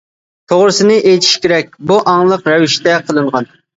توغرىسىنى 0.53 0.95
ئېيتىش 1.09 1.35
كېرەك، 1.45 1.69
بۇ 1.91 1.99
ئاڭلىق 2.13 2.49
رەۋىشتە 2.53 2.97
قىلىنغان. 3.11 3.49